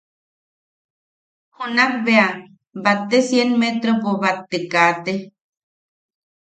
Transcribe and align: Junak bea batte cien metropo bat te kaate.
Junak 1.57 1.93
bea 2.07 2.25
batte 2.87 3.17
cien 3.29 3.51
metropo 3.63 4.09
bat 4.27 4.39
te 4.51 4.57
kaate. 4.75 5.13